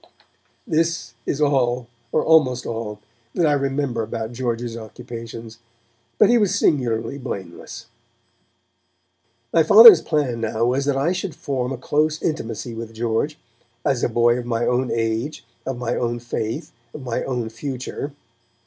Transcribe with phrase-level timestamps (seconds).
[0.65, 2.97] This is all, or almost all,
[3.35, 5.59] that I remember about George's occupations,
[6.17, 7.85] but he was singularly blameless.
[9.53, 13.37] My Father's plan now was that I should form a close intimacy with George,
[13.85, 18.11] as a boy of my own age, of my own faith, of my own future.